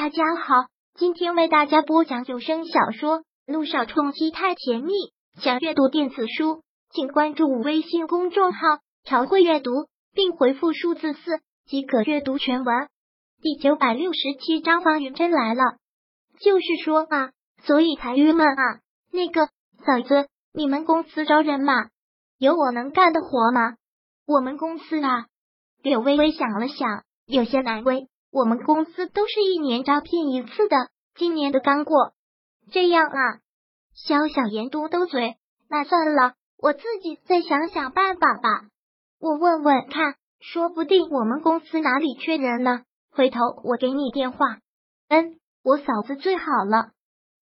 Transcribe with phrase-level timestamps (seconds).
[0.00, 4.92] 大家好，今天为大家播讲有声小说《路上冲击太甜蜜》。
[5.42, 8.60] 想阅读电子书，请关注微信公众号
[9.02, 9.72] “朝会阅读”，
[10.14, 12.88] 并回复数字四即可阅读全文。
[13.42, 15.64] 第九百六十七章，方云真来了。
[16.38, 17.32] 就是说啊，
[17.64, 18.78] 所以才郁闷啊。
[19.10, 19.48] 那个
[19.84, 21.88] 嫂子，你们公司招人吗？
[22.38, 23.74] 有我能干的活吗？
[24.28, 25.26] 我们公司啊，
[25.82, 28.06] 柳微微想了想，有些难为。
[28.30, 30.76] 我们公司都是一年招聘一次的，
[31.14, 32.12] 今年的刚过。
[32.70, 33.40] 这样啊，
[33.94, 35.36] 肖小言嘟嘟嘴，
[35.68, 38.68] 那算了，我自己再想想办法吧。
[39.18, 42.82] 我问问看，说不定我们公司哪里缺人呢？
[43.10, 44.58] 回头我给你电话。
[45.08, 46.90] 嗯，我嫂子最好了。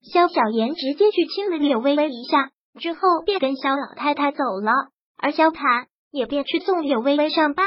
[0.03, 4.73] 肖小言直接去亲了柳微微一下，之后便跟肖老太太走了，
[5.19, 7.67] 而肖谭也便去送柳微微上班。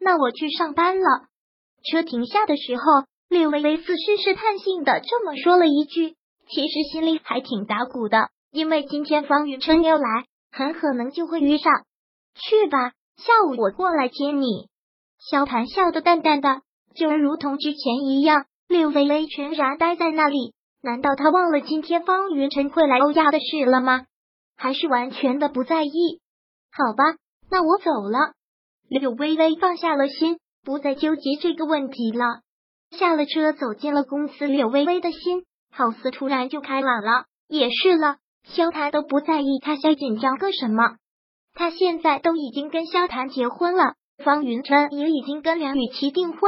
[0.00, 1.28] 那我去上班了。
[1.84, 2.82] 车停下的时候，
[3.28, 6.16] 柳微微似试试探性的这么说了一句，
[6.48, 11.72] 其实心里还挺打鼓的，因为今天方云琛要来，很可能就会遇上。
[12.34, 14.68] 去吧，下午我过来接你。
[15.18, 16.62] 萧谭笑得淡淡的，
[16.94, 18.46] 就如同之前一样。
[18.68, 24.06] 柳微微全然呆在那里，难道他忘了今天方云琛会来欧亚的事了吗？
[24.56, 26.20] 还是完全的不在意？
[26.70, 27.04] 好吧，
[27.50, 28.32] 那我走了。
[28.88, 30.38] 柳微微放下了心。
[30.64, 32.40] 不再纠结这个问题了。
[32.90, 34.46] 下了车，走进了公司。
[34.46, 37.24] 柳微微的心好似突然就开朗了。
[37.48, 40.96] 也是了，萧谭都不在意他，在紧张个什么？
[41.54, 46.40] 他现在都已经跟萧谭结婚了，方云琛也已经跟梁雨琪订婚，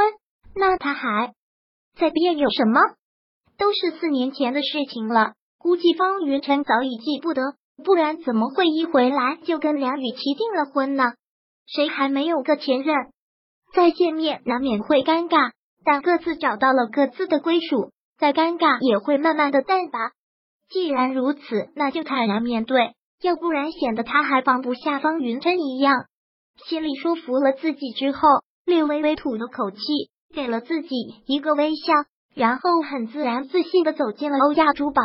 [0.55, 1.33] 那他还
[1.97, 2.81] 在别有什么？
[3.57, 7.41] 都是四年前的事情了，估计方云琛早已记不得，
[7.83, 11.13] 不然怎么会一回来就跟梁雨琪订了婚呢？
[11.67, 12.95] 谁还没有个前任？
[13.75, 15.51] 再见面难免会尴尬，
[15.83, 19.99] 但各自找到了各自的归属，再尴尬也会慢慢的淡吧。
[20.69, 21.41] 既然如此，
[21.75, 26.05] 那就坦然面对，要不然显得他还放不下方云琛一样。
[26.65, 28.21] 心里说服了自己之后，
[28.65, 29.77] 略微微吐了口气，
[30.33, 30.95] 给了自己
[31.27, 31.93] 一个微笑，
[32.33, 35.01] 然后很自然自信的走进了欧亚珠宝。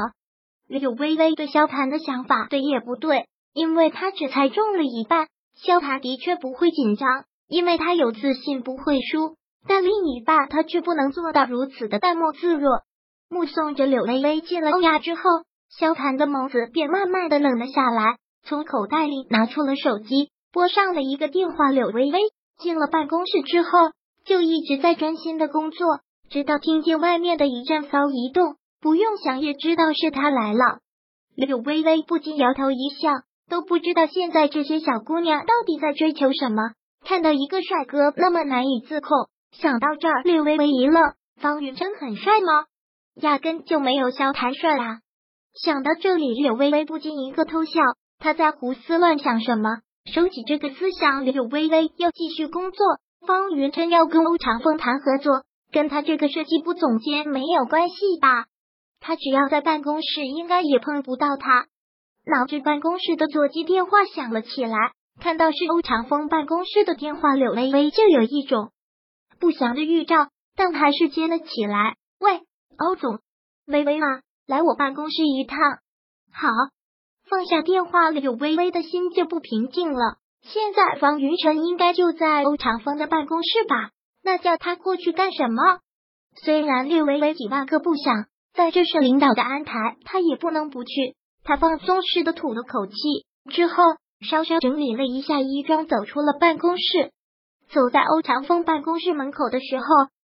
[0.69, 7.25] 柳微微对萧谭的想法对也不对，因为他只猜中了一半，萧谭的确不会紧张。
[7.51, 9.35] 因为他有自信不会输，
[9.67, 12.83] 但另一半他却不能做到如此的淡漠自若。
[13.29, 15.23] 目送着柳微微进了欧亚之后，
[15.69, 21.71] 萧谭的眸子便慢慢的冷了下来，从口袋里拿出了手机，拨上了一个电话。
[21.71, 22.21] 柳微微
[22.59, 23.69] 进了办公室之后，
[24.25, 25.87] 就一直在专心的工作，
[26.31, 30.79] 直到听见外面的一阵骚移动，不用想也知道是他来了。
[31.35, 33.11] 柳微微不禁摇头一笑，
[33.49, 36.63] 都不知道现在这些小姑娘到底在追求什么。
[37.11, 39.11] 看到一个帅哥那么难以自控，
[39.51, 41.13] 想到这儿，略微微一愣。
[41.41, 42.67] 方云真很帅吗？
[43.17, 45.01] 压根就没有萧谈帅啊！
[45.61, 47.81] 想到这里，柳微微不禁一个偷笑。
[48.21, 49.79] 他在胡思乱想什么？
[50.05, 52.87] 收起这个思想，柳微微要继续工作。
[53.27, 58.45] 方云琛要跟欧长凤谈合作，跟他这个设计部总监没有关系吧？
[59.01, 61.67] 他只要在办公室，应该也碰不到他。
[62.25, 64.93] 脑子办公室的座机电话响了起来。
[65.21, 68.71] 看到是欧长风办公室的电话，柳微微就有一种
[69.39, 70.17] 不祥的预兆，
[70.57, 71.97] 但还是接了起来。
[72.19, 72.41] 喂，
[72.79, 73.21] 欧总，
[73.67, 74.07] 微微吗？
[74.47, 75.59] 来我办公室一趟。
[76.33, 76.49] 好，
[77.29, 80.17] 放下电话，柳微微的心就不平静了。
[80.43, 83.91] 现在方云晨应该就在欧长风的办公室吧？
[84.25, 85.81] 那叫他过去干什么？
[86.43, 91.15] 虽然略微微几万个不想，但这是领导的安排，他也不能不去。
[91.45, 92.95] 他放松似的吐了口气
[93.51, 93.85] 之后。
[94.21, 97.13] 稍稍整理了一下衣装，走出了办公室。
[97.73, 99.85] 走在欧长风办公室门口的时候，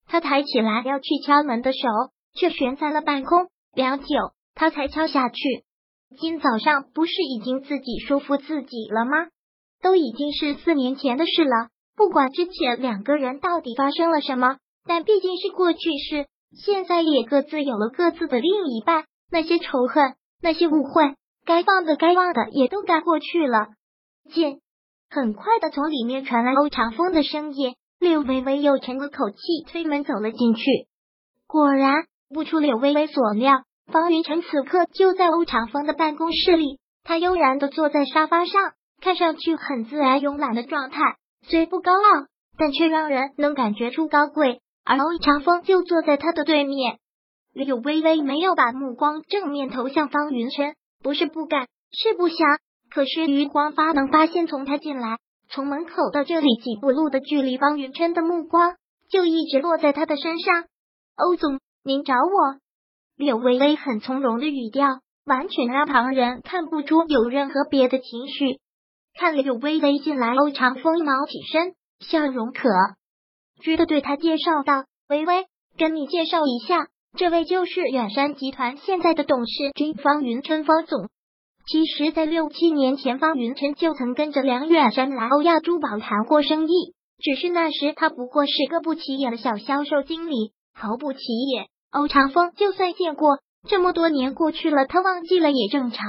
[0.06, 1.78] 他抬起来要去敲门的手，
[2.34, 3.48] 却悬在了半空。
[3.74, 4.06] 良久，
[4.54, 5.36] 他才敲下去。
[6.18, 9.28] 今早上不是已经自己说服自己了吗？
[9.82, 11.68] 都已经是四年前的事了。
[11.96, 15.78] 不管之前两个人到底发生了什么，但毕竟是过去
[16.08, 16.26] 式。
[16.64, 21.14] 现在也各自有了各自的另一半，那些仇恨，那些误会，
[21.44, 23.68] 该忘的该忘的也都该过去了。
[24.30, 24.60] 见，
[25.10, 27.74] 很快的从里面传来欧长风的声音。
[27.98, 29.36] 柳微微又沉了口气，
[29.70, 30.62] 推门走了进去。
[31.46, 36.78] 果然不出柳微微所料，方云晨此刻就在欧长风的办公室里。
[37.04, 38.54] 他悠然的坐在沙发上，
[39.02, 44.60] 看上去很自然慵懒的状态，虽不高傲，但却让人能感觉出高贵。
[44.84, 46.98] 而欧长风就坐在他的对面。
[47.52, 52.38] 柳微微没有把目光正面投向方云晨，不是不敢，是不想。
[52.90, 58.74] 可是余光发能发现，从他进来，从门口到这里几步路的距离，方云琛的目光
[59.08, 60.64] 就一直落在他的身上。
[61.16, 62.58] 欧总，您找我？
[63.16, 64.88] 柳微微很从容的语调，
[65.24, 68.58] 完全让旁人看不出有任何别的情绪。
[69.14, 72.68] 看柳微微进来，欧长风毛起身，笑容可
[73.62, 75.46] 掬的对他介绍道：“微微，
[75.76, 81.08] 跟你介绍一下，这位就是远山集团现在的董事君方云琛方总。
[81.70, 91.20] 其实，在六七年前，方云晨就曾跟着梁远山来欧亚珠宝谈过生意，只是那时他不过是个不起眼的小销售经理，毫不起
[91.54, 93.38] 眼。”欧长风就算见过，
[93.68, 96.08] 这么多年过去了，他忘记了也正常。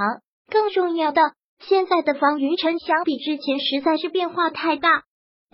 [0.50, 1.22] 更重要的，
[1.60, 5.04] 现在的方云晨相比之前实在是变化太大。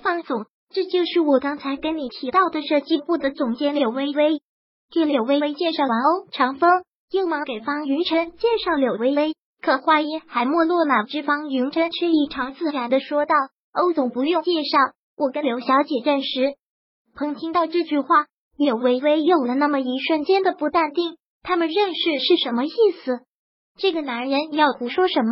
[0.01, 4.41] 方总，这就是我刚才跟你提到的设计部的总监柳微微。
[4.89, 6.69] 给柳微微介绍完，欧长风
[7.11, 9.33] 又忙给方云晨介绍柳微微。
[9.67, 13.35] 可话音还没落，哪知方云晨却异常自然的说道
[13.75, 14.77] ：“欧总不用介绍，
[15.17, 16.55] 我跟刘小姐认识。”
[17.13, 17.35] 彭！
[17.35, 18.27] 听到这句话。
[18.57, 22.69] 柳微微有了那么一瞬间的不淡定，他们认识是什么意
[23.03, 23.19] 思？
[23.77, 25.31] 这个男人要胡说什么？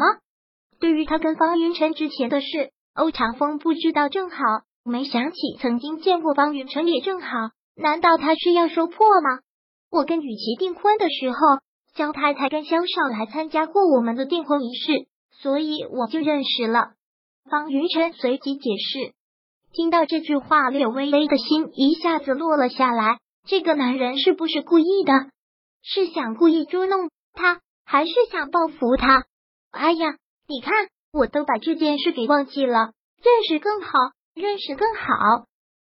[0.81, 4.37] 对于他跟方云晨之前的事，欧长风不知道，正好
[4.83, 7.29] 没想起曾经见过方云晨，也正好，
[7.77, 9.39] 难道他是要说破吗？
[9.89, 11.37] 我跟雨琪订婚的时候，
[11.95, 16.91] 肖太太跟肖少来参加过我们的订婚仪式，所以我就认识了。
[17.49, 19.13] 方云晨随即解释。
[19.71, 23.19] 听到这句话，柳微微的心一下子落了下来。
[23.47, 25.13] 这个男人是不是故意的？
[25.83, 29.23] 是想故意捉弄他，还是想报复他？
[29.71, 30.17] 哎呀，
[30.49, 30.73] 你看，
[31.13, 32.91] 我都把这件事给忘记了。
[33.23, 33.89] 认识更好，
[34.33, 35.45] 认识更好。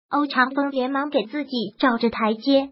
[0.10, 2.72] 欧长风连忙给自己找着台阶。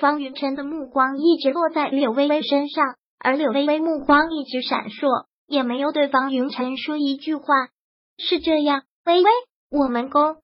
[0.00, 7.44] 方云晨的目光一直落在柳微微身上，而柳微微目光一直闪烁，也没有对方云晨说一句话。
[8.18, 9.30] 是这样，微微，
[9.70, 10.36] 我们公。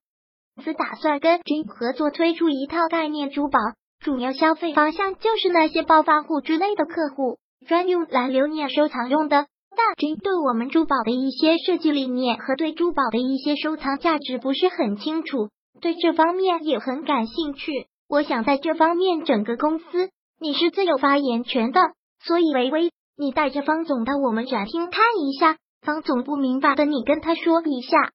[0.63, 3.59] 司打算跟君合作推出一套概念珠宝，
[3.99, 7.37] 主要消费方向就是那些暴发户之类的客户，
[7.67, 9.47] 专用来留念收藏用的。
[9.71, 15.49] 大军对我们珠宝的一些设计理念和对珠宝的一些收藏价值不是很清楚，
[15.79, 17.87] 对这方面也很感兴趣。
[18.09, 20.09] 我想在这方面整个公司
[20.39, 21.79] 你是最有发言权的，
[22.19, 25.57] 所以微微，你带着方总到我们展厅看一下。
[25.81, 28.11] 方总不明白的，你跟他说一下。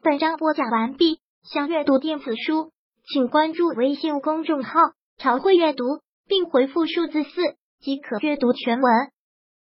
[0.00, 1.18] 本章播讲完毕。
[1.42, 2.70] 想阅读电子书，
[3.12, 4.78] 请关注微信公众号
[5.18, 5.84] “朝会阅读”，
[6.28, 7.30] 并回复数字四
[7.80, 8.92] 即可阅读全文。